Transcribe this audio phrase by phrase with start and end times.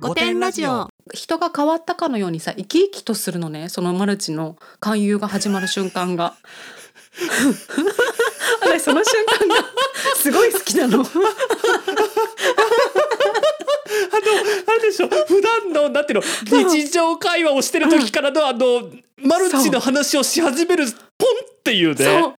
[0.00, 0.88] 五点ラジオ。
[1.12, 3.68] 人が変わったかのようにさ生き生きとするのね。
[3.68, 6.34] そのマルチの勧誘が始まる瞬間が。
[8.62, 9.56] 私その瞬間が
[10.16, 11.00] すごい好きなの。
[11.00, 11.10] あの
[14.66, 15.08] あれでしょ？
[15.08, 16.70] 普段のなんていうの？
[16.70, 22.34] 日常会話をしてる時からのあのマルチの話をし始めるポンっていうそねう。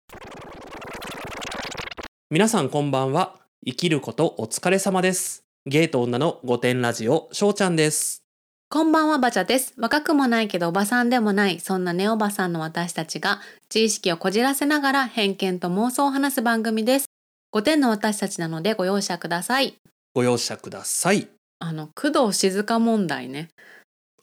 [2.31, 3.35] 皆さんこんばんは。
[3.67, 8.23] 生きることお疲れ様ですゲイと女の御殿ラジオしょうちゃんです。
[8.71, 9.75] こんばんはバチャです。
[9.77, 17.11] 若くもないけどおばさんでもないそんなネオバさんの私たちが知識をこじらせながら偏見と妄想を話す番組です。
[17.55, 19.75] 5点の私たちなのでご容赦ください。
[20.15, 21.29] ご容赦ください。
[21.59, 23.51] あの工藤静香問題ね。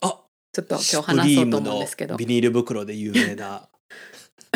[0.00, 0.18] あ
[0.52, 2.16] ちょっと今日話そうと思うんですけど。
[2.16, 3.68] ビニール袋で有名な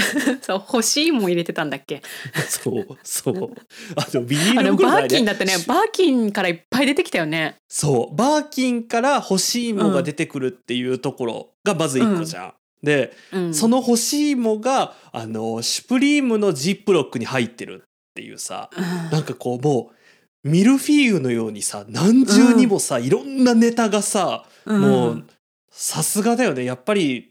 [0.42, 2.02] そう欲しいもん入れてたんだっけ？
[2.48, 3.50] そうそう。
[3.96, 7.56] あのビニール袋バーキンだってねしバーキンからいっぱい出てきたよね。
[7.68, 8.16] そう。
[8.16, 13.54] バーキンから欲しいもが出てくるっていうところがまず一個じゃん、でうん。
[13.54, 18.84] その欲しいもがあのシュプリームのジップロックに入ってるっていうさうん。
[19.10, 25.24] なんかこうもうミルフィーユのようにさ何重にもさ、いろんなネタがさ、もう
[25.70, 26.64] さすがだよね。
[26.64, 27.29] やっぱり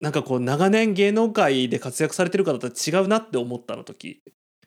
[0.00, 4.22] なんかこう長年芸能界で活躍されてる方とは違うなって思ったの時、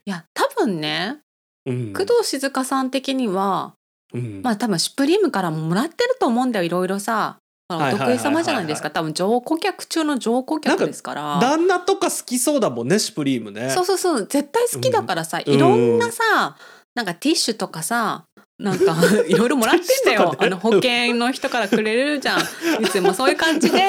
[0.06, 1.20] いや多分ね
[1.66, 3.76] うん、工藤静香さん的には
[4.14, 4.42] うん。
[4.44, 7.38] まあ多分シュプリームからももらってると思うんだよいろいろさ。
[7.70, 8.92] お得意様じゃないですか。
[8.92, 11.40] 多分上顧客中の上顧客ですから。
[11.40, 13.72] 旦那とか好きそうだもんねシュプリームね。
[13.72, 14.28] そうそうそう。
[14.28, 15.54] 絶対好きだからさ、うん。
[15.54, 16.58] いろんなさ
[16.94, 18.26] なんかティッシュとかさ
[18.60, 18.96] なんか
[19.28, 22.40] いろいろもらってんだよ、 あの保険の人からくれるじゃん。
[22.84, 23.80] いつもそういう感じで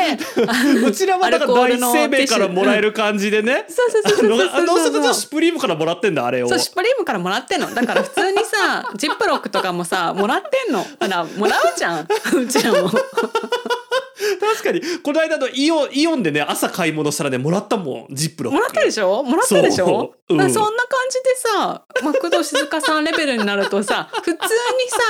[0.86, 3.66] うちらはだから第一生命からもらえる感じでね。
[3.68, 6.48] そうそうそうそうあのあのそう人たちシュプリームからもらってんだあれを。
[6.48, 7.74] そうシュプリームからもらってんの。
[7.74, 10.82] だから普通にさジップロックとかもさもらってんの。
[10.82, 12.08] ほらもらうじゃん。
[12.34, 12.90] うちらも
[14.40, 14.80] 確かに。
[15.02, 18.56] この間のイオンイオンでね朝買い物したらねもらったもんジップロック。
[18.56, 19.22] もらったでしょ？
[19.22, 19.86] もらったでしょ？
[19.86, 20.34] そう。
[20.36, 20.52] うん。
[20.52, 24.36] そんな感じでさ、まあ、工藤静香さんレベルになるとさ 普通に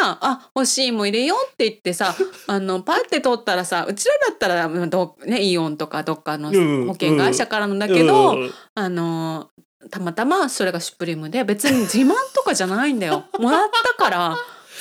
[0.00, 2.14] さ「あ欲しいもん入れよう」って言ってさ
[2.46, 8.54] あのパッて取ったらさうちらだったらうんど、ね、イオンとかどっかのうん保険会社からのだけど、うん。
[8.74, 9.50] あの
[9.90, 13.24] たまたまそれがシュプリームで別に自慢とかじゃないんだよ。
[13.38, 14.38] もらったから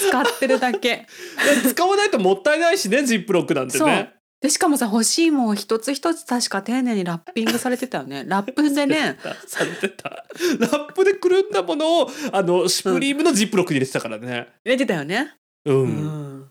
[0.09, 1.05] 使ってるだけ。
[1.63, 4.13] で使わないともったいないしねジップロックなんてね。
[4.43, 8.25] でしかもさ欲しいもん一つ一つ確か丁寧にラッピングされてたよね。
[8.27, 9.17] ラップでね。
[9.47, 10.09] されてた。
[10.09, 14.49] ラップでくるんだものをあのシュプリームのジップロックに入れてたからね。
[14.65, 15.35] 入れてたよね。
[15.65, 15.75] うん。
[15.75, 16.49] うん。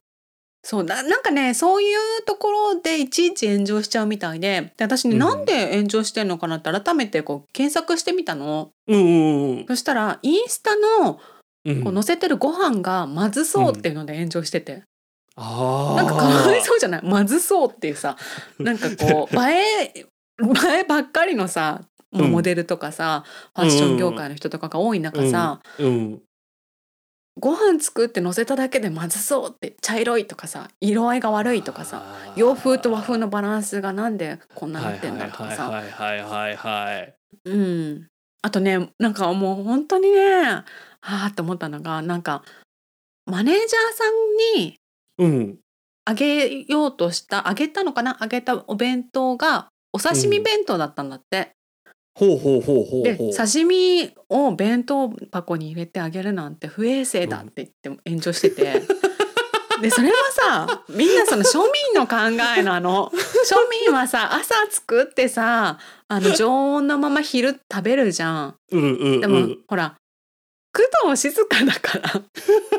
[0.65, 4.73] そうななんかねそういうところでいちいち炎上しちゃうみたいで。
[4.79, 5.19] で私ね、うん。
[5.19, 8.71] なんで炎上してんのかなって改めてこう検索してみたの。
[8.89, 9.67] うんうんうん。
[9.67, 11.21] そしたらインスタの
[11.67, 11.85] うん。
[11.85, 14.85] こう載せてるご飯がまずそうっていうので炎上してて。
[15.37, 17.03] なんかかわいそうじゃない？
[17.03, 18.17] まずそうっていうさ
[18.59, 19.55] なんかこう 映
[19.85, 23.25] え映えばっかりのさモデルとかさ、
[23.57, 26.23] ファッション業界の人とかが多い中さ、うん。
[27.41, 32.05] ご飯作って載せただけでまずそうって茶色いとかさ色合いが悪いとかさ
[32.37, 37.15] 洋風と和風のバランスがなんでこんなになってんだとかさ、はいはいはいはい。
[37.47, 38.09] うん、
[38.43, 40.65] あとねなんかもう本当にねは
[41.01, 42.45] あって思ったのがなんか
[43.25, 44.05] マネージャーさ
[44.59, 44.79] んに
[45.19, 45.59] うん。
[46.05, 48.17] あげようとしたあげたのかな？
[48.21, 51.53] あげたお弁当がお刺身弁当だったんだって、
[52.15, 53.33] ほうほうほうほうでほう。
[53.33, 58.83] 刺身を弁当箱に入れてあげるなんて不衛生だって言って炎上してて。
[59.81, 62.17] でそれはさみんなその庶民の考
[62.57, 69.21] えなの 庶民はさ朝作ってさあの常温のまま昼食べるじゃんうんうんうん。
[69.21, 69.97] でも、ほら
[70.75, 72.23] 工藤静香だから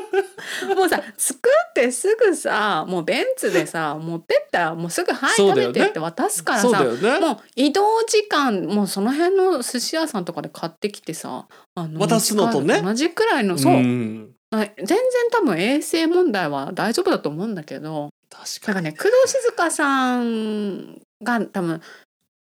[0.74, 7.20] もうさ作ってすぐさもうベンツでさ持ってったらもうすぐ「はい食べて」って渡すからさ、ね。
[7.20, 11.46] もう移動時間もうその辺の寿司屋さんとかで買ってきてさ
[11.76, 14.98] あの渡すのとね同じくらいのそう、んはい全然
[15.30, 18.58] 多分衛生問題は大丈夫だと思うんだけど確かに。
[18.66, 21.80] だからね工藤静香さんが多分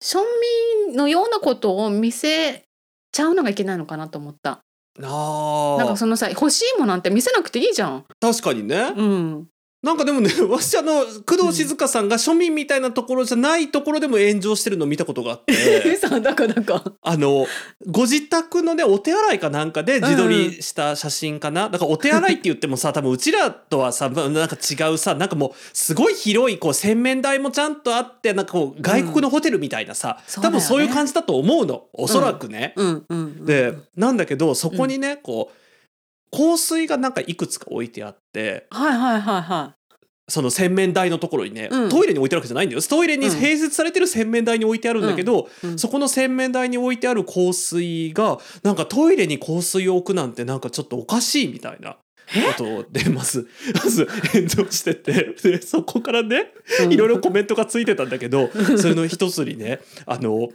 [0.03, 0.19] 庶
[0.87, 2.63] 民のようなことを見せ
[3.11, 4.61] ちゃうのがいけないのかなと思った。
[5.07, 5.77] ああ。
[5.77, 8.05] なんかそのさ欲しいものなんて見せなくていいじゃん。
[8.19, 8.93] 確かにね。
[8.95, 9.47] うん。
[9.83, 15.53] なんかでもね、私あの工藤静香さんが庶民みたいなところじゃないところでも炎上してるのを見たことがあって。
[15.97, 16.83] さだからなんか。
[17.01, 17.47] あの
[17.87, 32.73] ご自宅のねお手洗いかなんかで自撮りした写真かな、だからお手洗いって言ってもさ 多分うちらとはさまなんか違うさなんかもうすごい広いこう洗面台もちゃんとあってなんかこう外国のホテルみたいなさ、そうだよね多分そういう感じだと思うのおそらくね。
[32.75, 33.45] うんうん、うん。
[33.45, 35.61] でなんだけどそこにね、こう
[36.31, 39.75] 香水がなんかいくつか置いてあってはいはいはいは
[40.31, 41.89] その洗面台のところにね、うん。
[41.89, 42.81] トイレに置いてあるわけじゃないんだよ。
[42.81, 43.33] トイレにうん。
[43.33, 51.97] 併設されてる洗面台に置いてあるんだけど、うんそこの洗面台に置いてある香水がなんかトイレに香水を置くなんてなんかちょっとおかしいみたいなこ
[52.57, 55.35] とでまずまず炎上してて。
[55.43, 56.53] でそこからね
[56.89, 60.49] いろいろコメントがついてたんだけど それの一つにねあの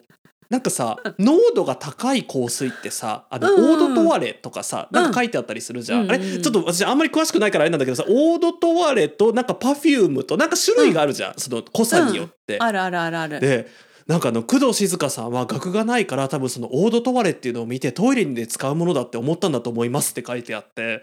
[0.49, 12.59] なんかさ濃度が高い香水ってさあの、うんうんオードトワレとかさなんか書いてあったりするじゃん、うんあれちょっと私あんまり詳しくないからあれなんだけどさオードトワレとなんかパフュームとなんか種類があるじゃん、その濃さによって。
[12.61, 13.41] あるあるあるある。
[13.41, 13.67] で
[14.07, 21.03] なんかあの工藤静香さんは学がないから多分そのオードトワレっていうのを見てトイレで使うものだって思ったんだと思いますって書いてあって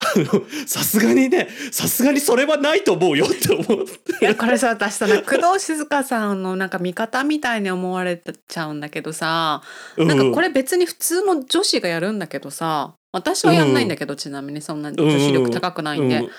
[0.66, 3.86] さすがにねさすがにそれはないと思うよって思う。
[4.20, 9.62] いやこれさ私さ工藤静香さんのなんか味方みたいに思われちゃうんだけどさ
[9.98, 16.30] なんかこれ別に普通の女子がやるんだけどさ私はやんないんだけど、ちなみにそんな女子力高くないんで、うん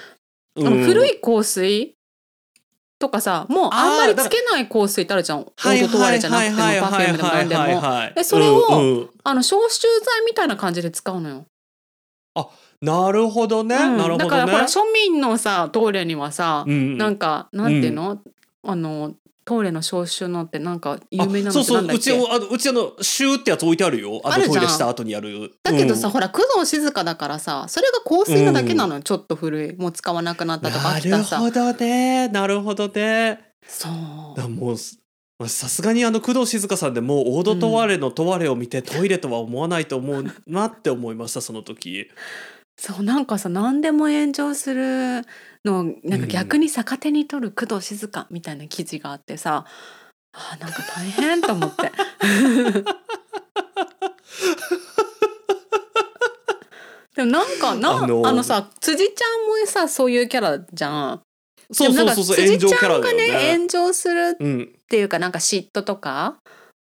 [0.58, 1.96] あの古いい香水
[3.00, 5.40] とかさもうあんまりつけない香水ってあるじゃん。
[5.40, 11.46] オードトワレじゃなくてもパフュームでもなんでもでそれをうんうんあの消臭剤みたいな感じで使うのよ。
[12.81, 13.98] なるほどね、うん。
[13.98, 14.18] なるほどね。
[14.18, 16.98] だからほら庶民のさトイレにはさ、うん。
[16.98, 18.19] なんかなんていうの、
[18.63, 19.13] あの
[19.45, 21.86] トイレの消臭のってなんか有名なのそうそう。
[21.86, 24.22] うちあのうちあのシューってやつ置いてあるよ。
[24.24, 24.54] ああるじゃん。
[24.54, 25.51] のトイレした後にやる。
[25.62, 26.13] だけどさ、うん。
[26.13, 28.95] ほら工藤静香だからさそれが香水なだけなの。
[28.95, 29.75] よ、ちょっと古い。
[29.75, 32.27] もう使わなくなったとかなるほどね。
[32.30, 33.54] なるほどね。
[33.68, 34.39] そう。
[34.39, 35.01] だもうす
[35.48, 42.07] さすがにあの工藤静香さんでもうオードトワレのトワレを見てトイレとは思わないと思うなって思いましたその時
[42.78, 45.22] そうなんかさ何でも炎上する
[45.64, 49.66] のなんか逆に逆手に取る工藤静香みたいな記事があってさ、
[50.34, 51.92] あーなんか大変と思って。
[57.16, 61.22] でもなんかなああののさ辻ちゃんもさそういうキャラじゃん。
[61.74, 66.38] そうそうそうそう辻ちゃんがねね炎上するうんっていうかなんか嫉妬とか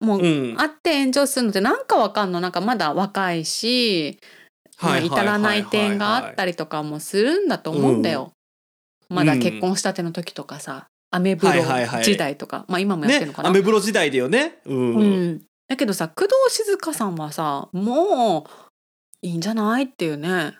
[0.01, 4.31] もううんあって炎上するのってなんかわかんのなんかまだ若いし、まあ
[4.79, 8.33] 至らない点があったりとかもするんだと思うんだよ。
[9.09, 12.05] まだ結婚したての時とかさアメブロはいはいはい。
[12.05, 13.51] 時代とか、まあ今もやってるねのかな。
[13.51, 14.59] アメブロ時代だよね。
[14.65, 20.59] うん、うん、だけどさ工藤静香さんはさもういいんじゃないっていうね。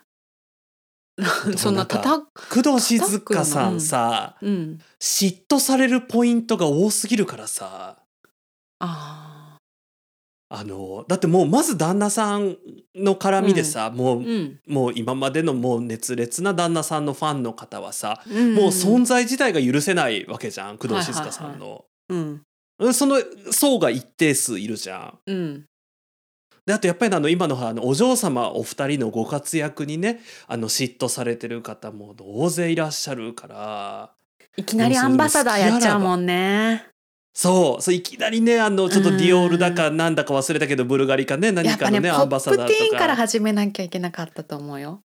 [1.57, 4.79] そんなたた工藤静香さんさ、うん。
[4.99, 7.97] 嫉妬されるポイントが多すぎるからさ。
[8.79, 9.24] あ
[10.47, 12.57] あのだってもうまず旦那さん
[12.95, 14.73] の絡みでさ、もう、ーうん。
[14.73, 18.53] もう今までのもう熱烈な旦那さんのファンの方はさ、うん。
[18.53, 21.85] もう存在自体が許せないわけじゃん工藤静香さんの。
[22.09, 22.41] うん。
[22.79, 22.93] うん。
[22.93, 23.17] その
[23.51, 25.19] 層が一定数いるじゃん。
[25.25, 25.65] うん。
[26.65, 34.11] であとやっぱりあの今のあのお嬢様お二人のご活躍にねあの嫉妬されてる方も大勢いらっしゃるから。
[34.57, 36.87] いきなりアンバサダーやっちゃうもんね。
[37.37, 45.01] そうそういきなりねあのちょっとディオールだかなんだか忘れたけどブルガリかね何かのねアンバサダーとかティーンから始めなきゃいけなかったと思うよ。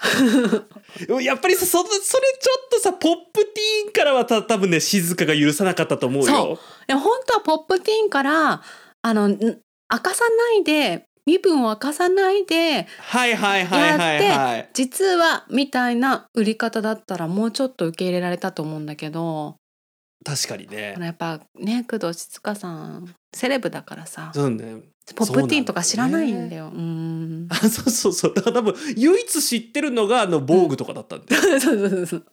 [1.22, 6.58] やっぱりさそそれちょっとさポップティーンからはた多分ね静かが許さなかったと思うそよ。
[6.86, 8.62] でも本当はポップティーンから
[9.02, 9.58] あのん明
[9.98, 14.70] かさないで身分を明かさないではいはいはいはいはい。
[14.72, 19.59] 実はみたいな売り方だったらもうちょっと受け入れられたと思うんだけど
[20.24, 24.82] 確かにねやっぱね工藤静香さんセレブだからさそうね。
[25.16, 26.68] ポップティーンとか知らないんだよ。
[26.68, 31.42] うーんあそうそうそうだから多分唯一知ってるのがあの防具とかだったんだよ。
[31.60, 32.24] そうそうそうそう。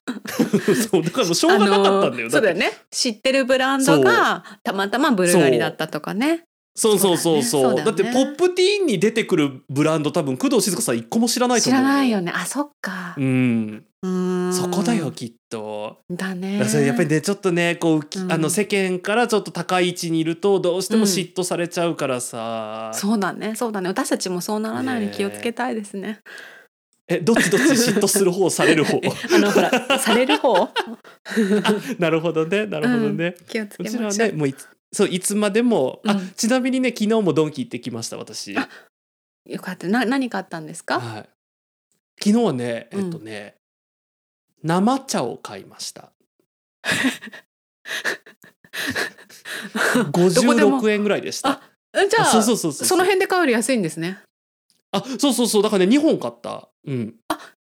[0.76, 2.12] そうだからもうしょうがなかったんだよ。
[2.12, 2.72] あのーそうだよね。
[2.92, 6.47] 知ってるブランドがたまたまブルガリだったとかね。
[6.80, 12.32] そうそうそうそうだよねだってポップティーンに出てくるブランド多分工藤静香さん一個も知らないと知思うらないよね。
[12.36, 13.20] あ、そっかう。
[13.20, 14.54] んうーん。
[14.54, 15.12] そこだよ。
[15.12, 15.98] きっと。
[16.12, 23.56] だねだやっぱりねちょっとねこう、きうんあの世間からちょっと高い位置にいるとどうしても嫉妬されちゃうからさ、そうだね。
[23.56, 23.90] そうだね。
[23.90, 26.20] 私たちもそうならないように気をつけたいですね。
[27.08, 29.02] えどっちどっち嫉妬する方される方？
[29.34, 30.70] あのほらされる方？
[31.98, 34.28] なるほどねなるほどね、気をつけましょう。
[34.28, 34.48] ねもう
[34.94, 36.32] そういつまでも、あうん。
[36.36, 38.58] ちなみにね昨日もドンキ行ってきました私。
[38.58, 38.70] あ
[39.46, 39.88] よかった。
[39.88, 41.00] な何買ったんですか？
[41.00, 41.30] はい。
[42.24, 43.06] 昨日はねうん。
[43.06, 43.56] えっとね、
[44.64, 46.12] 生茶を買いました。
[49.94, 51.50] どこでも56円ぐらいでした。
[51.50, 51.62] あ
[51.94, 52.88] えじゃあそうそうそうそう。
[52.88, 54.20] その辺で買うより安いんですね。
[54.92, 55.64] あそうそうそう。
[55.64, 56.70] だからね2本買った。
[56.86, 57.16] うん。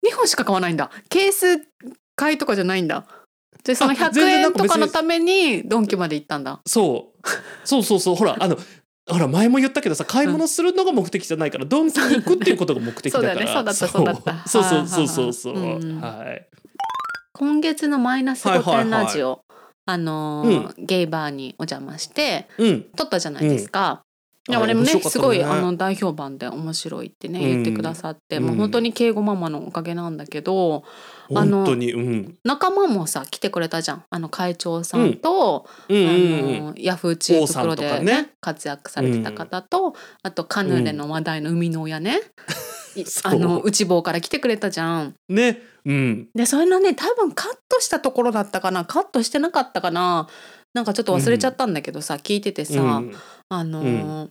[0.07, 0.91] 2本しか買わないんだ。
[1.09, 1.67] ケース
[2.15, 3.07] 買いとかじゃないんだ。
[3.65, 6.61] でそのあ100全然な円とかのためにドンキまで行ったんだ。
[6.67, 7.29] そう。
[7.65, 8.15] そうそうそう。
[8.15, 8.57] ほらあの
[9.11, 13.35] ほら前も言ったけどさ買い物するのが目的じゃないから、ドンキに行くっていうことが目的だから。
[13.35, 13.53] そうだよね。
[13.53, 14.05] そうだったそう。
[14.05, 14.49] だった。
[14.49, 15.33] そうそうそうそう。
[15.33, 15.95] そううんう。
[15.97, 16.01] ん。
[16.01, 16.49] はい。
[17.35, 18.83] 今月のマイナス5はいはいはい。
[18.85, 19.45] 点ラジオ、
[19.87, 22.83] あのーゲイバーにお邪魔してうん。
[22.97, 24.03] 撮ったじゃないですか。
[24.49, 25.01] であれ俺もねね。
[25.01, 27.47] すごいあの大評判で面白いってねうん。
[27.47, 28.45] 言ってくださって、うん。
[28.45, 30.85] もう本当に敬語ママのおかげなんだけど
[31.35, 32.39] あのうん。
[32.45, 34.05] 仲間もさ来てくれたじゃん。
[34.09, 35.97] あの会長さんと、うん。
[35.97, 38.31] うんうんあのヤフー知恵袋でねかね。
[38.41, 42.21] 活躍されてた方と、あとカヌレの話題の生みの親ね、
[43.25, 45.15] あの内房から来てくれたじゃん。
[45.29, 46.29] ねうん。
[46.35, 48.85] でそれのね多分カットしたところだったかな。
[48.85, 50.29] カットしてなかったかな。
[50.75, 53.15] なんかちょっと忘れちゃったんだけどさ、聞いててさ、うん。
[53.49, 54.29] あのー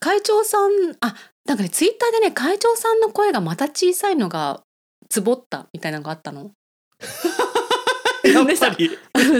[0.00, 1.14] 会長さんあ
[1.46, 4.62] なんかねツイッターでね会長さんの声がまた小さいのが
[5.08, 6.52] つぼったみたいなのがあったの。
[8.22, 8.74] でさ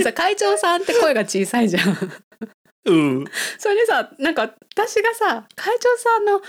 [0.02, 1.96] さ会長さんって声が小さいじゃん。
[2.86, 3.24] うん
[3.58, 4.42] それでさなんか
[4.74, 6.40] 私がさ会長さんの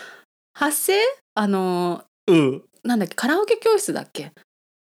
[0.53, 0.99] 発声？
[1.35, 4.31] あのうんーなんだっけカラオケ教室だっけ？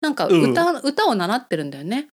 [0.01, 2.07] なんかうん歌,、歌を習ってるんだよね。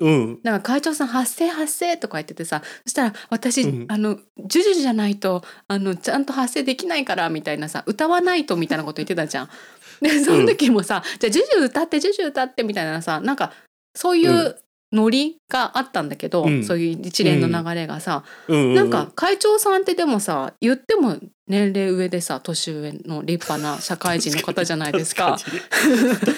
[0.00, 0.42] うん。
[0.42, 3.86] だから会長さん発声発声とか言っててさそしたら私、うん。
[3.88, 9.48] あのジュジュじゃないとあのちゃんと発声できないからみたいなさ歌わないとみたいなこと言ってたじゃん。
[10.00, 13.52] でその時もさ、じゃあジュジュ歌ってジュジュ歌ってみたいなさなんか
[13.96, 14.62] そういうう
[14.92, 16.64] ノリがあったんだけど、うん。
[16.64, 18.74] そういう一連の流れがさ、うん。
[18.74, 25.38] なんか会長さんってでもさ言っても年齢上でさ年上の立派な社会人の方じゃないですか。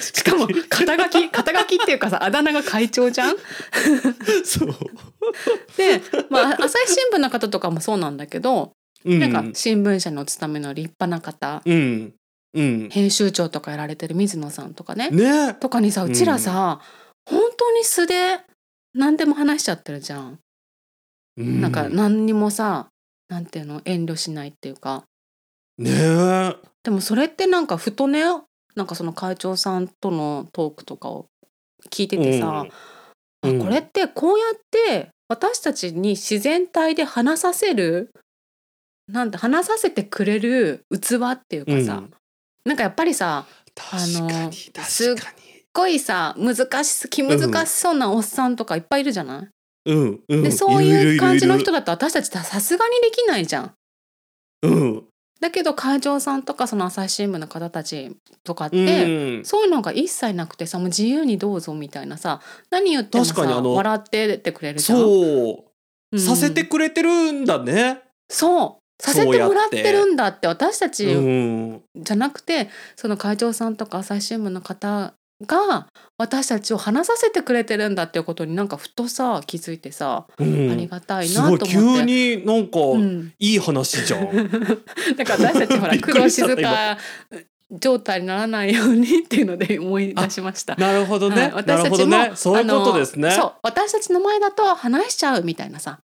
[0.00, 3.34] しかも肩書き肩書きっていうかさあだ名が会長じゃん。
[4.44, 4.74] そう。
[5.76, 6.00] で、
[6.30, 8.72] まあ、朝日新聞の方とかもそうなんだけど、
[9.04, 9.18] うん。
[9.18, 12.14] なんか新聞社にお勤めの立派な方、うん。
[12.54, 12.88] うん。
[12.90, 15.10] 編集長とかやられてる水野さんとかね。
[15.10, 15.54] ね。
[15.54, 16.80] とかにさうちらさ、
[17.28, 18.40] 本当に素で
[18.94, 20.38] 何でも話しちゃってるじゃん。
[21.36, 21.60] うん。
[21.60, 22.88] なんか何にもさ
[23.30, 25.04] なんていうの遠慮しないっていうか。
[25.78, 26.56] ねえ。
[26.82, 28.22] でもそれってなんかふとね
[28.75, 31.26] なんかその会長さんとのトークとかを
[31.90, 32.66] 聞いててさ、
[33.42, 33.60] うん。
[33.60, 38.12] あこれってこうやって私たちに自然体で話させる
[39.08, 42.10] なんて話させてくれる器っていうかさ、うん。
[42.64, 44.87] なんかやっぱりさ確かにす確かに。
[44.87, 45.14] すっ
[45.72, 49.49] ごいさ難し気難しそうなおっさんとかいっぱいいるじゃない、
[49.87, 50.42] うんうん。
[50.42, 53.72] でそういう感じの人だだと私たちさすがにできないじゃん。
[54.62, 55.04] うん。
[55.40, 59.44] だけど会長さんとかその朝日新聞の方たちとかっうて、ん。
[59.44, 64.99] そういうのが一切なくてさもう自由にどうぞみたいなさ何言ってもさ笑っててくれるじゃん。
[64.99, 65.64] そう。
[66.12, 66.20] うん。
[66.20, 68.02] させてくれてるんだね。
[68.28, 68.80] そう。
[69.00, 71.82] させてもらってるんだって私たちうん。
[71.96, 75.14] じゃなくて、その会長さんとか朝日新聞の方
[75.47, 80.70] が私たちを話させてくれてるんだっていうことになんかふとさ気づいてさ、うん。
[80.70, 81.66] ありがたいなと思って。
[81.66, 84.30] 急になんかうん、いい話じゃん。
[85.16, 86.99] だから私たちほら びっく工藤りした静香
[87.73, 90.75] 状態にならないようにっていうので思い出しました。
[90.80, 92.32] なるほどね、はい私たちも、ね。
[92.35, 93.30] そういうことですね。
[93.30, 96.00] そう私たちの前だと話しちゃうみたいなさ。
[96.02, 96.09] うん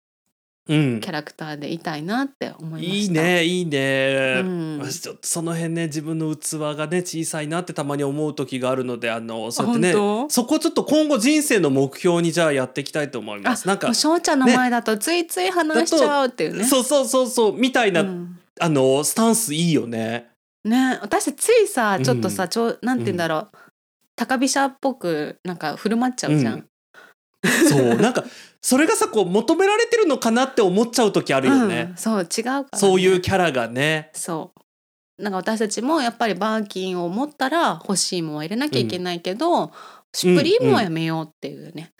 [0.67, 2.95] キャラクターでいたいなって思いました。
[2.95, 4.77] いいねいいね、うん。
[4.79, 9.93] 私ちょっとその辺ね自分の器がね小さいなってたまに思う時があるのであのそうやってね
[10.29, 13.67] そこちょっと今後人生の目標にじゃあやっていきたいと思います。
[13.67, 16.63] なんか翔ちゃんの前だとついつい話しちゃうっていうね。
[16.63, 20.29] そうそうそうそうみたいな、うんあのスタンスいいよね。
[20.65, 23.49] ね私ついさちょっとさ、うんちょなんて言うんだろう、
[24.15, 26.65] 高飛車っぽくなんか振る舞っちゃうじゃん。
[27.69, 28.25] そうなんか
[28.61, 31.87] それがさこう求められてるのかなって思っちゃう時あるよね。
[31.91, 34.09] うん、、そう違うから、ね、そういうキャラがね。
[34.13, 35.23] そう。
[35.23, 39.71] なんか私たちもやっぱりバーキンを持ったら欲しいもんは入れなきゃいけないけど、
[40.13, 41.91] シュプリームはやめようっていうね、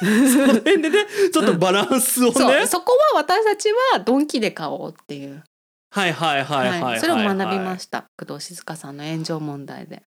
[0.00, 5.42] その辺でね ちょっとバランスをね、そこは私たちはドンキで買おうっていう、
[5.90, 8.04] はいはいはいはいはい、それを学びましした。
[8.16, 10.02] 工藤静香さんの炎上問題で。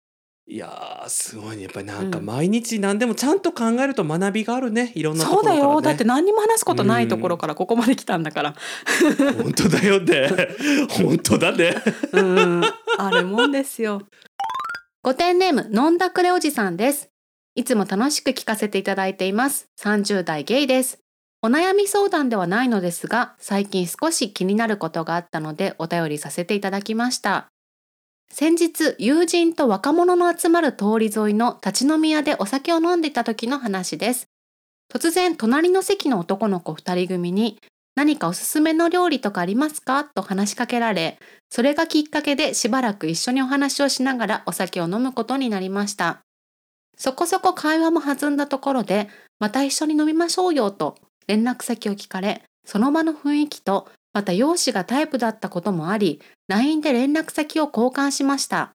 [0.51, 8.55] いやーすごいねやっぱりなんかうん毎日何でもちゃんと考えると学びがあるねいろんなとそうころから、ね、だよだって何にも話すことないところからここまで来たんだから。
[9.43, 10.31] 本当だよね
[10.89, 11.75] 本当だね
[12.13, 12.63] うん、
[12.97, 14.03] あるもんですよ。
[15.03, 17.11] ご点ネーム、飲んだくれおじさんです。
[17.55, 19.69] いつも楽しく聞かせていただいています。
[19.79, 20.99] 30代ゲイです。
[21.43, 27.49] お悩み相談ではないのですが、最近少し気になることがあったのでお便りさせていただきました。
[28.31, 34.29] 先日、友人と若者の集まる通り沿いの立ち飲み屋でお酒を飲んでいた時の話です。
[34.93, 37.59] 突然、隣の席の男の子2人組に、
[37.97, 40.05] 何かおすすめの料理とかありますか？
[40.05, 41.19] と話しかけられ、
[41.51, 46.21] それがきっかけでしばらく一緒にお話をしながらお酒を飲むことになりました。
[46.97, 49.09] そこそこ会話も弾んだところで、
[49.41, 58.73] また一緒に飲みましょうよと連絡先を聞かれ、その場の雰囲気とまた容姿がタイプだったこともあり、LINE で連絡先を交換しました。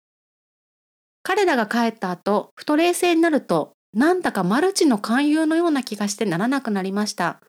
[1.24, 7.40] 彼らが帰った後、ふと冷静になると、なんだかマルチの勧誘のような気がしてならなくなりました。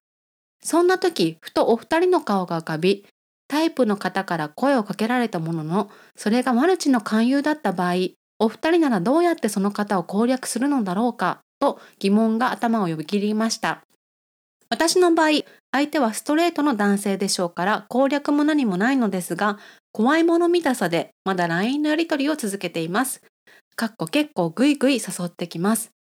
[0.62, 3.06] そんな時、ふとお二人の顔が浮かび、
[3.48, 7.94] タイプの方から声をかけられたものの、それがマルチの勧誘だった場合、
[8.38, 13.82] お二人ならどうやってその方を攻略するのだろうか、と疑問が頭を呼び切りました。
[14.68, 19.58] 私の場合、相手はストレートの男性でしょうから攻略も何もないのですが、
[19.90, 23.22] 怖いもの見たさでまだ LINE のやり取りを続けています。
[23.74, 25.90] かっこ結構グイグイ誘ってきます。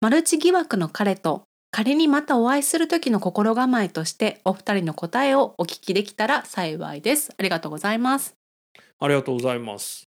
[0.00, 7.32] マルチ疑惑の彼と仮にまたお会いする時の心構えとしてお二人の答えをお聞きできたら幸いです。
[7.38, 8.34] ありがとうございます。
[8.98, 10.08] ありがとうございます。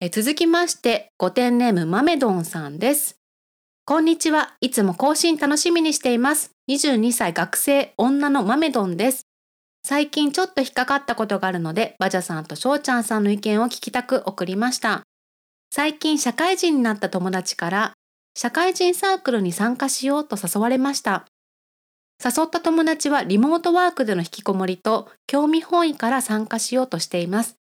[0.00, 3.16] え続きまして、ご点ネームマメドンさんです。
[3.84, 4.54] こんにちは。
[4.60, 6.55] いつも更新楽しみにしています。
[6.68, 9.28] 22歳学生女のマメドンです。
[9.84, 15.04] 最近ちょっと引っかかったことがあるので、バジャさんとしょうちゃんさんの意見を聞きたく送りました。
[15.70, 17.92] 最近社会人になった友達から、
[18.34, 21.26] 社会人サークルに参加しようと誘われました。
[22.20, 27.54] 誘った友達はリモートワークでの引きこもりと興味本位から参加しようとしています。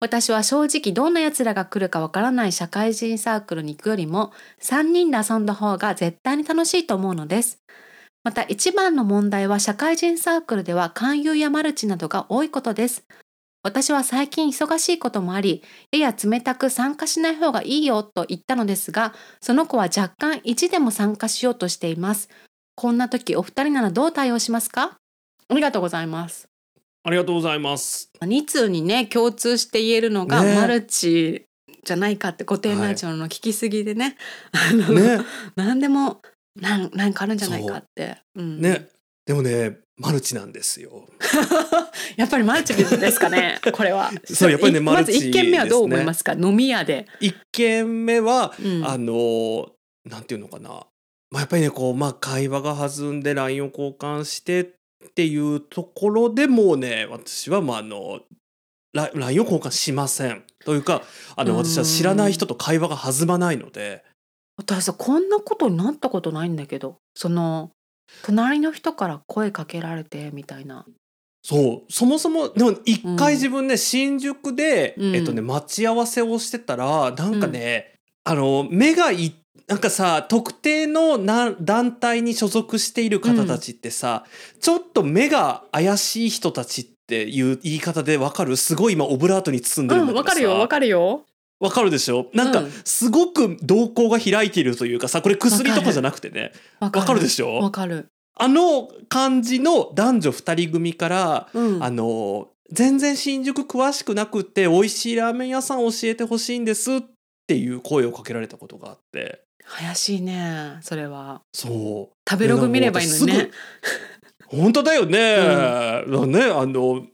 [0.00, 7.58] 私は正直どんな奴らが来るかわからない社会人サークルに行くよりも3人で遊んだ方が絶対に楽しいと思うのです。
[8.22, 13.04] また一番の問題は社会人サークルでは勧誘やマルチなどが多いことです。
[13.62, 15.62] 私は最近忙しいこともあり、
[15.92, 22.28] やや冷たく参加しない方がいいよと言ったのですが、その子は若干意地でも参加しようとしています。
[22.74, 24.98] こんな時お二人ならどう対応しますか？
[25.48, 26.48] ありがとうございます。
[27.02, 28.10] ありがとうございます。
[28.20, 31.46] 2通にね共通して言えるのが、ねマルチ
[31.84, 34.16] じゃないかって古典ラジオの聞きすぎでね、
[34.52, 35.24] あのね、
[35.56, 36.20] 何でも
[36.60, 38.42] なんなんかあるんじゃないかって、う。
[38.42, 38.88] ん、ね、
[39.26, 41.06] でもね、マルチなんですよ。
[42.16, 44.10] やっぱりマルチですかね これは。
[44.24, 46.32] そうやっぱりねいマルチまず1軒目はどう思いますか？
[46.32, 48.86] 飲み屋で、一件目は、うん。
[48.86, 49.70] あの、
[50.04, 50.86] なんていうのかな。
[51.30, 54.66] まあ、やっぱりね、こう、まあ、会話が弾んで LINE を交換してっ
[55.14, 58.20] ていうところでもうね、私は、まあ、あの、
[58.92, 60.44] ラ LINE を交換しません。
[60.64, 61.02] というか、
[61.36, 61.64] あの、うん。
[61.64, 64.02] 私は知らない人と会話が弾まないので、
[64.62, 66.96] 私さこんなことになったことないんだけど。
[67.14, 67.70] その
[68.24, 70.84] 隣の人から声かけられてみたいな。
[71.42, 71.92] そう。
[71.92, 73.16] そもそもでも一うん。
[73.16, 75.16] 回自分ね、新宿で、うん。
[75.16, 77.94] えっとね待ち合わせをしてたらなんかね、
[78.24, 79.34] あの目がい
[79.66, 84.24] なんかさ特定のな団体に所属している方たちってさ、
[84.60, 89.88] ちょっと目が怪しい人たちっていう言い方でわかるすごい今オブラートに包ん。
[89.88, 91.24] でるんだけどさうんわかるよわかるよ
[91.60, 92.30] わかるでしょ？
[92.34, 92.70] なんかうん。
[92.84, 96.52] すごく瞳孔が開いているというかさこれ薬とかじゃなくてね。
[96.80, 97.56] わわかるでしょ？
[97.56, 107.02] わかる、あの感じの男女二人組からうん、あの全然新宿詳しくなくって美味しいラーメン屋さん教えてほしいんですっ
[107.46, 109.42] ていう声をかけられたことがあって。
[109.78, 111.42] 怪しいねそれは。
[111.52, 112.16] そう。
[112.28, 113.50] 食べログ見ればいいのにね。
[114.46, 116.40] 本当だよね、ねあのね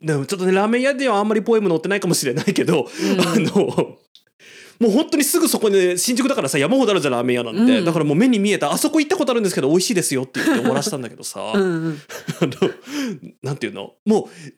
[0.07, 3.21] ちょっとねラーメン屋ではあんまりポエム載ってないかもしれないけど、うん。
[3.21, 3.99] あの
[4.79, 7.85] もう本当にすぐそこに新宿だからさ山ほどあるじゃんラーメン屋なんて、うん。
[7.85, 11.63] だからもう目に見えたあそこ行ったことあるんですけど美味しいですよって言って終わらしたんだけどさ、うん。
[11.63, 11.99] う ん
[12.41, 12.51] あの
[13.43, 13.95] なんていうの？
[14.05, 14.53] もう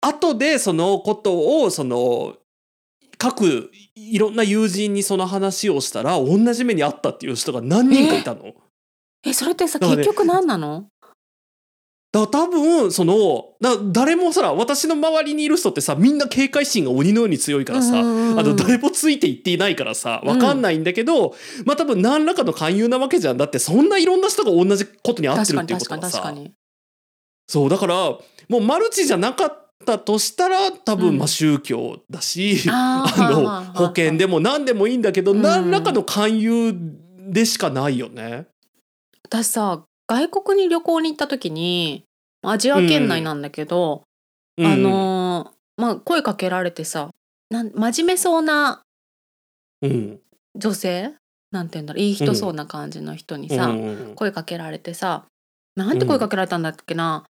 [0.00, 2.36] 後でそのことをその
[3.16, 8.54] 各いろんな友人にその話をしたら同じ目にあったっていう人が何人かいたの。
[9.26, 10.88] えそれってさね結局何なの？
[12.14, 18.38] だから多分そのだ誰もさ私の周りにいる人ってさみんな警戒心が鬼のように強いからさ、うんうんうん。
[18.38, 21.34] あの誰もついていっていないからさわかんないんだけど、
[21.66, 23.36] まあ多分何らかの勧誘なわけじゃん。
[23.36, 26.34] だってそんないろんな人が同じことに合ってるっていうことはさ。
[27.48, 28.20] そうだからも
[28.58, 30.98] うマルチじゃなかったとしたら多うん。
[31.00, 35.42] 分まあ宗教だし、ああのー保険でも何でもいいんだけど、うん。
[35.42, 36.76] 何らかの勧誘
[37.26, 38.46] でしかないよね。
[39.24, 42.04] 私さ外国に旅行に行った時に
[42.42, 44.04] アジア圏内なんだけど、
[44.58, 44.66] うん。
[44.66, 47.10] あのーまあ声かけられてさ
[47.50, 48.82] なん真面目そうな
[49.82, 50.20] うん。
[50.54, 51.14] 女性
[51.50, 54.12] なんて言うんだろういい人そうな感じの人にさ、うん。
[54.14, 55.24] 声かけられてさ
[55.74, 57.24] なんて声かけられたんだっけな、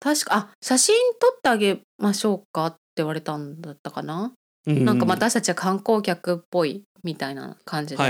[0.00, 4.32] 確かあ写真撮ってあげましょうかって言われたんだったかな、
[4.66, 8.02] うんなんか私たちは観光客っぽいみたいな感じで、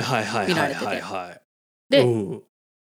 [0.49, 1.03] 見られてて。
[1.91, 2.43] でうん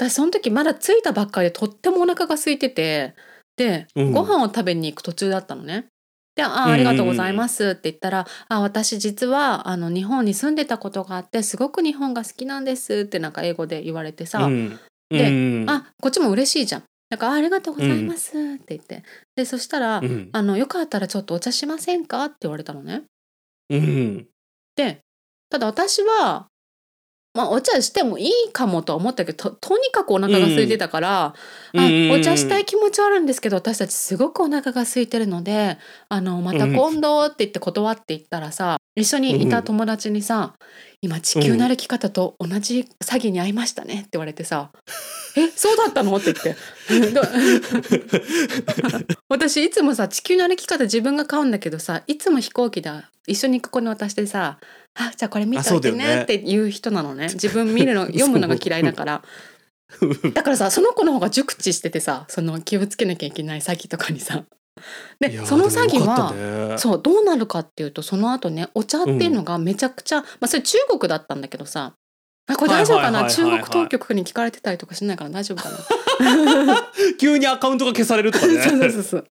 [0.09, 3.15] 私その時まだ着いたばっかりでとってもお腹が空いてて
[3.57, 4.13] で、うん。
[4.13, 5.87] ご飯を食べに行く途中だったのね。
[6.35, 14.79] で「あありがとうございます」って言ったら「あ私実はあの日本に住んでたことがあってすごく日本が好きなんです」ってなんか英語で言われてさ「うん。
[15.11, 15.31] でう
[15.65, 19.03] んあこっちも嬉しいじゃん」なんかあ「ありがとうございます」って言って。
[19.37, 20.31] でそしたら、うん。
[20.33, 23.03] あの「よかったらちょっとお茶しませんか?」って言われたのね。
[23.69, 24.27] うん。
[24.77, 25.01] で
[25.51, 26.47] ただ私は
[27.35, 31.35] まあお茶してもいいかもとは思ったけどととにかくお腹が空いてたから、あ
[31.73, 32.21] うんうんうん。
[32.21, 40.55] お茶したい気持ちはあるんですけど私たちすごくお腹が空いてるのであのまた今度って言って断って言ったらさ一緒にいた友達にさ
[41.03, 44.71] 「今地球の歩き方と同じ詐欺に遭いましたね」って言われてさ
[45.37, 46.57] 「えそうだったの?」って言って。
[47.13, 47.23] ど
[49.29, 52.91] 私いつもさ地球の歩き方自分が買うんだけどさいつも飛行機で
[53.27, 54.59] 一緒にここに渡してさ
[54.95, 57.29] 「あじゃあこれ見あといてね」って言う人なのね。
[57.33, 59.23] 自分見るの読むのが嫌いだから。
[60.33, 64.45] だからさその子の方が熟知しててさその気をつけなきゃいけない詐欺とかにさ。
[65.21, 66.33] でその詐欺は
[66.71, 66.79] ね。
[66.79, 71.95] そうどうなるかっていうとその後ねお茶っていうのがめちゃくちゃ、まあそれ中国だったんだけどさ。
[72.49, 73.31] あこれ大丈夫かな？
[73.31, 75.77] 中国当局に聞かれてたりとかしないから大丈夫かな？
[77.17, 78.59] 急にアカウントが消されるとかね。
[78.69, 79.27] そうそうそう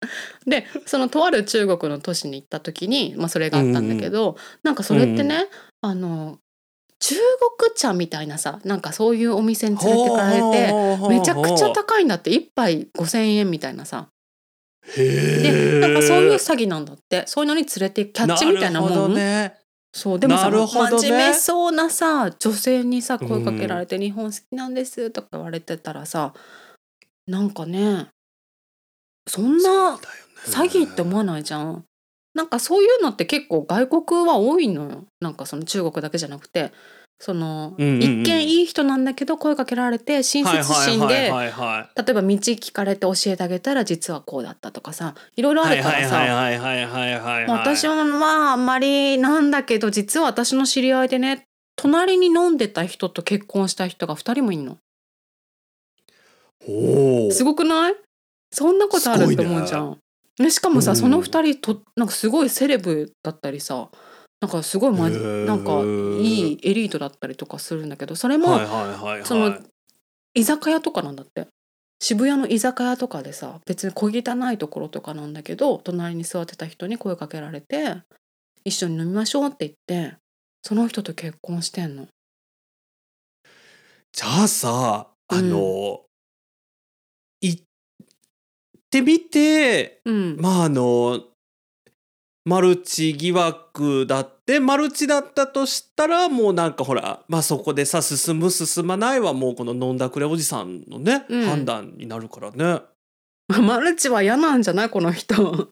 [0.46, 5.48] でそのとある中国の都市に行った時に、まあ、それがあったんだけど、なんかそれってね、
[5.82, 6.38] あの
[7.00, 7.16] 中
[7.60, 10.74] 国茶みたいなさなんかそういうお店に連れてかれて
[11.10, 12.32] めちゃくちゃ高いんだって。
[12.32, 14.08] 1杯5,000円みたいなさ
[14.96, 17.24] でなんかそういう詐欺なんだって。
[17.28, 19.56] そういうのに連れてキャッチみたいなもん、ね。
[19.94, 20.58] そうでもさ、ね。
[20.68, 26.34] 真面目そうなさ女性にさ声かけられて「日本好きなんです」とか言われてたらさ
[27.28, 28.08] なんかね
[29.28, 30.00] そんな
[30.46, 31.86] 詐欺って思わないじゃん。
[32.34, 35.06] なんかそういうのって結構外国は多いのよ。
[35.20, 36.72] なんかその中国だけじゃなくて
[37.24, 38.02] その、うんうんうん。
[38.02, 46.18] 一見いい人なんだけど声かけられて親切心で、例えば道聞かれて教えてあげたら実はこうだったとかさいろいろあはいるからさ、
[47.48, 54.78] 私はまああんまりなんだけど実は私の知り合いでね隣に飲んでた人と結婚した人が2人もいんの。
[57.32, 57.96] すごくない？
[58.52, 59.98] そんなことあるって思うじゃん。
[60.40, 60.50] ね。
[60.50, 60.98] しかもさ、うん。
[60.98, 63.90] その2人となんかすごいセレブだったりさ
[64.42, 65.82] なんかすごい、ま、なんか
[66.20, 68.60] いいエリートだったりとかするんだけどそれも、
[69.24, 69.56] その
[70.34, 71.48] 居酒屋とかなんだって。
[72.04, 78.02] 渋谷の居酒屋とかでさ別に小汚いところとかなんだけど隣に座ってた人に声かけられて
[78.66, 79.74] 一緒に飲みましょうって言っ
[80.10, 80.18] て
[80.64, 82.08] その人と結婚してんの。
[84.14, 86.02] じゃあさあの、
[87.40, 87.64] 行っ
[88.90, 91.22] てみてうん、まああの
[92.44, 102.82] マルチ疑惑だってマルチだったとしたらもうなんかほらまあそこでさ進む進まないはもうこの飲んだくれおじさんのね、うん判断になるからね。
[103.62, 105.68] マルチは嫌なんじゃないこの人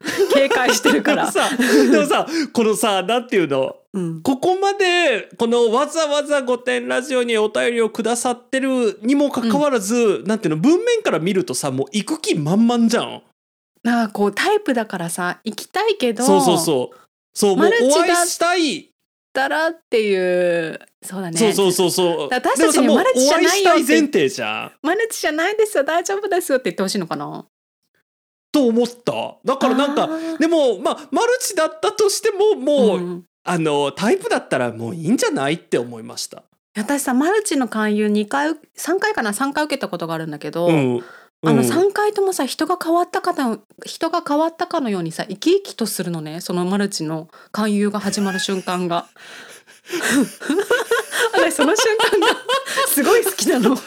[0.32, 1.30] 警戒してるから。
[1.30, 1.50] さ
[1.90, 3.76] でもさこのさなんていうの？
[3.92, 10.60] うんここまでこのわざわざ「御殿ラジオ」にお便りをくださってるにもかかわらず、なんていうの？
[10.60, 13.22] 文面から見るとさもう行く気満々じゃん。
[13.88, 16.96] なんかこうタイプだからさ行きたいけどそうそうそう。
[17.34, 18.90] そうもうマルチ会いしたい。
[19.32, 22.28] たらっていうそうだねそうそうそうそう。
[22.30, 24.72] 私たちにマルチじゃないよ前提じゃん。
[24.82, 27.46] マルチじゃないですよ大丈夫ですよって言ってほしいのかな？
[28.50, 29.36] と思った。
[29.44, 36.42] だからなんかでもまあマルチだったとしてももう、んあのタイプだったらもういいんじゃないって思いました。
[36.76, 41.04] 私さマルチの勧誘2回3回かな？3回受けたことがあるんだけど、うん。
[41.44, 46.40] あのうん3回ともさ人が変わったかの人が変わったかのようにさ生き生きとするのね。
[46.40, 49.06] そのマルチの勧誘が始まる瞬間が。
[51.32, 52.26] 私その瞬間が
[52.88, 53.70] すごい好きなの。
[53.72, 53.78] あの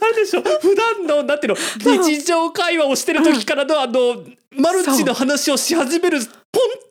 [0.00, 0.42] あれでしょ？
[0.42, 2.02] 普段のなんていうの？
[2.04, 4.24] 日常会話をしてる時からのあの
[4.56, 6.18] マルチの話をし始める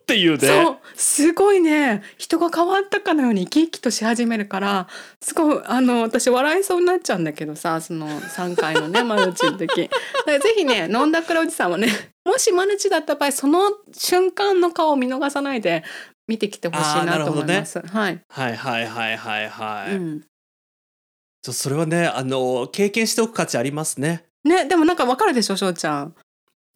[0.02, 0.78] っていうねそう。
[0.96, 2.02] すごいね。
[2.18, 4.88] 人が変わったかのように生き生きとし始めるから
[5.22, 9.68] すごいあの私笑いそうになっちゃうんだけどさその3回のね マルチの時。
[9.68, 9.90] ぜ
[10.56, 11.90] ひね飲んだくらおじさんはね
[12.26, 15.84] もしマルチだった場合その瞬間の顔を見逃さないで
[16.28, 17.80] 見てきてほしいなと思います。
[17.80, 20.26] はい、はいはいはいはいはい、うん。
[21.42, 24.26] それはねあの経験しておく価値ありますね。
[24.44, 26.16] ねでもなんかわかるでしょ翔ちゃん。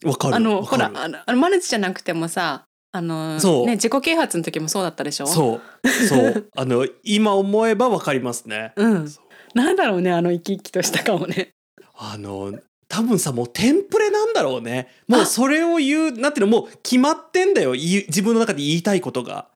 [0.05, 0.35] わかる。
[0.35, 3.65] あのほらるあのあのマルチじゃなくてもさあのそう。
[3.65, 5.25] ね自己啓発の時もそうだったでしょ？
[5.27, 5.89] そう。
[5.89, 6.49] そう。
[6.55, 8.71] あの今思えばわかりますね。
[8.75, 9.11] うん。
[9.55, 11.49] なんだろうねあの生き生きとした顔ね。
[11.95, 12.53] あの
[12.87, 14.87] 多分さもうテンプレなんだろうね。
[15.07, 15.25] もうあ。
[15.25, 17.73] それを言うなんていうのもう決まってんだよ。
[17.73, 19.47] 自分の中で言いたいことが。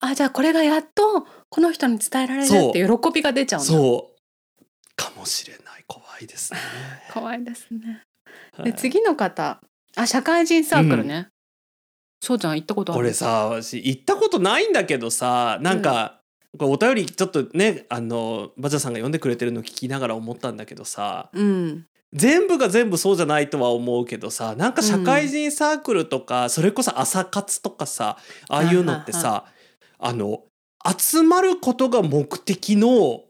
[0.00, 3.66] あじゃあこれがやっとこの人に伝えられるって喜びが出ちゃうんだ。
[3.66, 4.10] そ
[4.60, 4.64] う。
[4.96, 5.84] かもしれない。
[5.86, 6.58] 怖いですね。
[7.14, 8.02] 怖いですね。
[8.56, 8.72] はい。
[8.72, 9.60] で次の方。
[9.94, 11.28] あ社会人サークルね。
[12.22, 13.00] 翔、ちゃん行ったことある？
[13.00, 16.20] 俺さ私行ったことないんだけどさなんか、
[16.58, 29.46] これお便りちょっとねあのバジャさんが読んでくれてるの聞きながら思ったんだけどさうん全部が全部そうじゃないとは思うけどさなんか社会人サークルとか、それこそ朝活とかさああいうのってさ、
[29.98, 30.44] あの
[30.98, 33.22] 集まることが目的の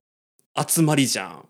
[0.69, 1.49] 集まりじゃん。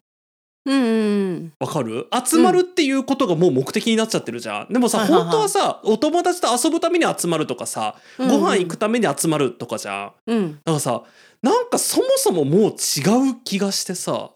[0.64, 2.07] うんうんわかる？
[2.25, 4.72] 集まるっていうことがもう目的になっちゃってるじゃん。
[4.72, 5.25] でもさ、はいはいはい。
[5.25, 10.12] 本当はさ、お友達と遊ぶために集まるとかさ、うんご飯行くために集まるとかじゃん。
[10.27, 10.37] うん。
[10.37, 11.03] うんだからさ、
[11.42, 14.31] なんかそもそももう違う気がしてさ、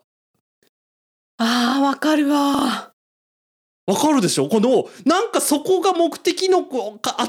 [1.38, 2.92] あーわかるわ。
[3.86, 4.48] わかるでしょ？
[4.48, 6.64] この、なんかそこが目的の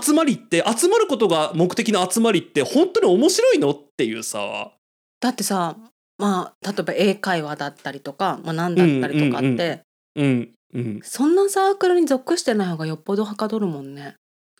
[0.01, 3.69] 集まりって、集まることが目的の集まりって本当に面白いの？
[3.69, 4.71] っていうさ。
[5.19, 5.75] だってさ
[6.17, 9.83] まあ例えば英会話だったりとか、まあ、何だったりとかって、
[10.15, 10.99] うんうん。
[11.03, 14.15] そんなサークルに属してない方がよっぽどはかどるもんね。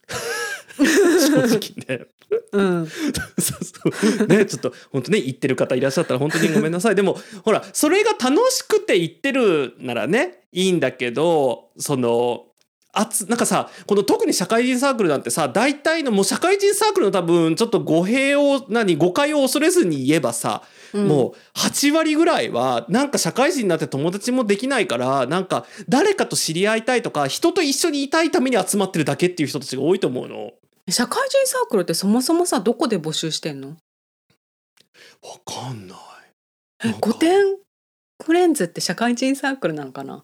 [0.78, 2.06] 正直ね。
[2.52, 2.94] うん、そ
[3.60, 12.48] うそうねちょっと本当ね言ってる方いらっしゃったら本当にごめんなさいでもほらそれが楽しくて言ってるならねいいんだけどその
[12.94, 30.54] あつなんかさこの特に社会人サークルなんてさ大体のもう社会人サークルの多分ちょっと語弊を何誤解を恐れずに言えばさ、うん、もう8割ぐらいはなんか社会人になって友達もできないからなんか誰かと知り合いたいとか人と一緒にいたいために集まってるだけっていう人たちが多いと思うの。
[30.90, 33.70] 社会人サークルってそもそもさどこで募集してんの？
[33.70, 33.76] わ
[35.46, 35.98] かんない。
[37.04, 37.58] 古典？
[38.26, 40.24] フレンズって社会人サークルなのかな？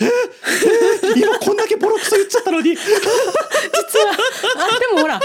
[0.00, 2.70] 今こんだけボロクソ言っちゃったのに。
[2.70, 2.86] 実は。
[4.56, 5.24] あでもほらね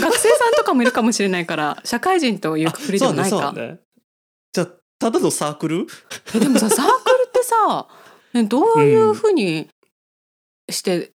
[0.00, 3.78] 学生さんとかもいるかもしれないから社会人というくくりではないか、ね。
[4.52, 5.86] じゃあただのサークル？
[6.34, 7.86] えでもさサークルってさ
[8.34, 9.68] ねどういうふうに
[10.70, 11.12] して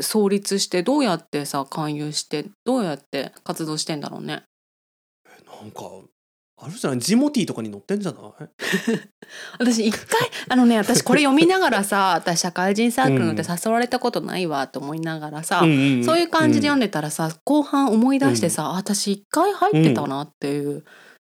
[0.00, 4.44] 創立してどうやってさ勧誘してどうやって活動してんだろうね。
[5.46, 5.82] なんか
[6.58, 6.98] あるじゃない？
[6.98, 8.22] ジモティーとかに載ってんじゃない？
[9.58, 20.84] 私一回あのね私これ読みながらさ 私社会人サークルなんて誘われたことないわと思いながらさ、んそういう感じで読んんでたらさ、後半思い出してさ、あ私一回入ってたなっていう、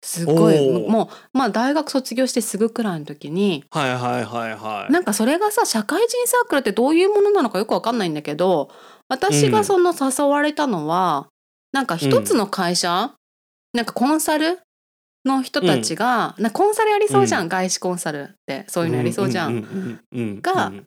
[0.03, 1.09] すごいもう
[1.39, 4.93] まあ大学卒業してすぐくらいの時にはいはいはいはい。
[4.93, 8.71] なんかそれがさ社会人サークルってどういうものなのかよくわかんないんだけど
[9.09, 11.29] 私がその誘われたのは、
[11.73, 13.15] なんか一つの会社、
[13.73, 14.59] なんかコンサル
[15.25, 18.65] の人たちが、なコンサルやりそうじゃん、外資コンサルって。
[18.69, 20.01] そういうのやりそうじゃん。
[20.43, 20.85] がうん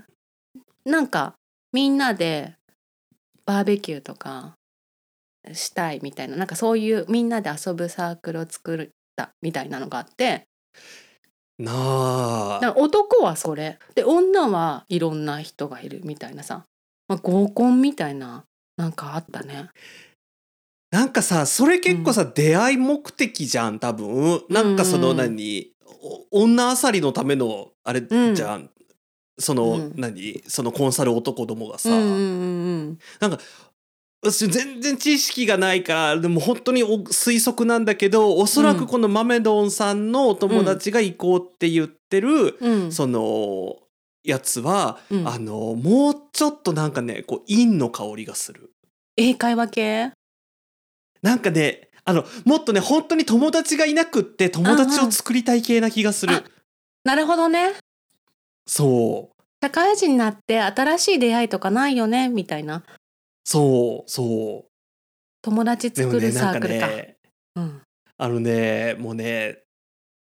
[0.87, 1.35] なんか
[1.73, 2.55] みんなで
[3.45, 4.55] バーベキューとか
[5.51, 6.37] したいみたいな。
[6.37, 10.47] なんかそういうみんなで遊ぶサークルを作ったみたいなのがあって。
[11.59, 12.59] なあ。
[12.61, 13.79] だから男はそれ。
[13.95, 16.63] で女はいろんな人がいるみたいなさ、
[17.09, 18.45] まあ、合コンみたいな
[18.77, 19.69] なんかあったね。
[20.89, 24.41] なんかさそれ結構さ、出会い目的じゃん多分。
[24.49, 25.37] なんかそのうん
[26.31, 28.35] 女あさりのためのあれうん。
[28.35, 28.69] じゃん、
[29.37, 29.93] その、うん。
[29.97, 30.41] 何？
[30.47, 32.09] そのコンサル男どもがさ、うんうん
[33.21, 33.37] うん
[34.23, 42.83] 私全然知識がないからでも本当にお推測なんだけどおそらくこのマメドンさんのお友達が行こうって言ってる、うん。
[42.85, 42.91] うん。
[42.91, 43.75] その
[44.23, 45.27] やつは、うん。
[45.27, 48.71] あのもうちょっとなんかねこう陰の香りがする。
[49.17, 50.11] 英会話系？
[51.21, 56.35] なんかねあのもっとね本当に友達がいなくって友達を作りたい系な気がする。
[56.35, 56.43] あ
[57.03, 57.73] なるほどね。
[58.65, 59.43] そう。
[59.63, 62.29] 社会人になって新しい出会いとかないよね？
[62.29, 62.83] みたいな。
[63.43, 64.69] そうそう。
[65.41, 66.87] 友達作るサークルか。
[66.87, 67.17] ね
[67.55, 67.81] うん。
[68.17, 69.59] あのねもうね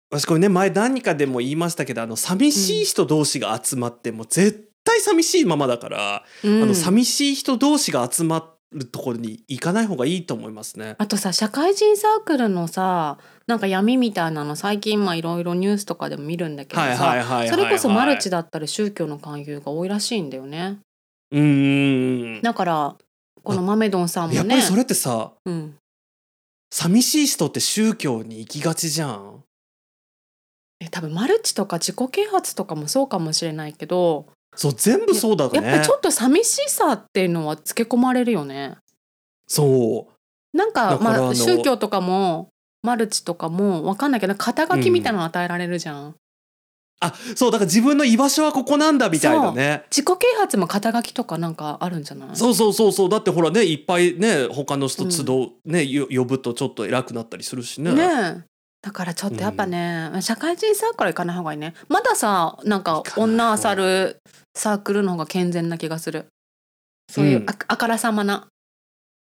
[0.10, 6.64] 私これね前何かでも言いましたけどあの寂しい人同士が集まっても絶対寂しいままだから、うん。
[6.64, 8.38] あの寂しい人同士が集ま
[8.74, 10.96] るところに行かない方がいいと思いますね。
[10.98, 20.80] あとさ社会人サークルのさなんか闇みたいなの最近まあいろいろニュースとかでも見るんだけどさ、それこそマルチだったり宗教の勧誘が多いらしいんだよね
[21.32, 22.42] うーん。
[22.42, 22.96] だから
[23.44, 25.76] このマメドンさんもねやっぱりそれってさうん、
[26.72, 29.44] 寂しい人って宗教に行きがちじゃん。
[30.80, 35.62] え多分マルチとか自己啓発とかもそうかもしれないけどそう全部そうだね。
[35.62, 38.78] やっぱりちょっと寂しさっていうのはつけ込まれるよね。
[39.48, 40.58] そう。
[40.58, 42.50] なんかまあ宗教とかも
[42.84, 46.16] マルチとかもわかんないけど肩書きみたいなの与えられるじゃん、
[47.00, 49.84] あそうだから自分の居場所はここなんだみたいなね。
[49.90, 52.36] 自己啓発も肩書きとかなんかあるんじゃない？
[52.36, 53.10] そうそうそうそう。
[53.10, 57.94] だってほらねいっぱいね他の人集う、ねよ呼ぶとちょっと偉くなったりするしね。
[57.94, 58.53] ねえ
[58.84, 61.74] だからちょっとやっぱね、社会人サークル行かない方がいいね。
[61.88, 64.18] まださなんか女あさる
[64.54, 66.28] サークルの方が健全な気がする。
[67.10, 67.50] そういううん。
[67.50, 68.48] あ,、あからさまな、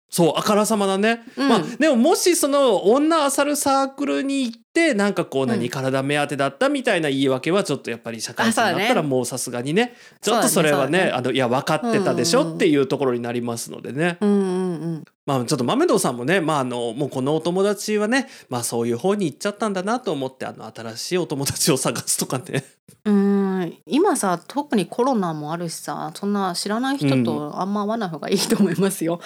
[0.10, 1.48] そうあからさまだね、うん。
[1.48, 5.70] まあでももしその女あさるサークルに行っってなんかこう何、うん。
[5.70, 9.96] 体目当てだったみたいな言い訳はちょっとやっぱり社会人になったらもうさすがにね。
[10.22, 14.18] ちょっとそれはねあのいや分かってたでしょっていうところになりますのでね。
[14.22, 15.04] うんうんうん。
[15.26, 22.64] まあちょっと豆堂さんもね、まああの、もうこのお友達はね、まあそういう方に行っちゃったんだなと思って、あの、新しいお友達を探すとかね。
[23.06, 29.20] うーん今さ特にコロナもあるしさそんな知らない人とあんま会わない方がいいと思いますよ。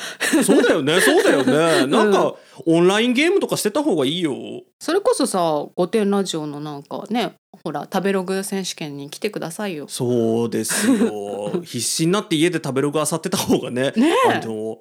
[0.44, 1.88] そうだよね、 そうだよね。
[1.88, 4.36] なんか、オンラインゲームとかしてた方がいいよ。
[4.80, 9.86] それこそさ「御殿ラジオ」のなんかねほら食べログ選手権に来てくださいよ。
[9.88, 11.62] そうですよ。
[11.64, 14.80] 必死になって家で食べログ漁ってた方がね、ねえあの、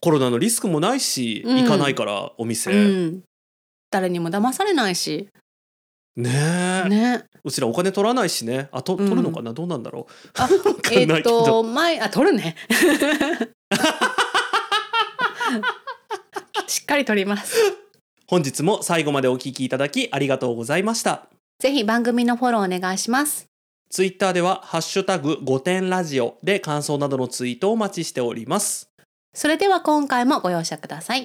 [0.00, 2.72] コロナのリスクもないし、うん行かないから、お店。
[2.72, 3.22] うん、
[3.90, 5.28] 誰にも騙されないし
[6.16, 6.88] ねえ。
[6.88, 7.24] ね。
[7.44, 8.68] うちらお金取らないしね。
[8.72, 9.08] あ、と、うん。
[9.08, 10.48] 取るのかな、どうなんだろあ
[10.82, 12.56] かんえっと前あ取るね。
[16.66, 17.56] しっかり取ります。
[17.60, 17.76] う。
[18.26, 21.28] 本日も最後までお聞きいただきありがとうございました。
[21.58, 23.48] ぜひ番組のフォローお願いします。
[23.88, 28.90] ツイッターでは、ハッシュタグ5点ラジオで感想などのツイートをお待ちしております。
[29.32, 31.24] それでは今回もご容赦ください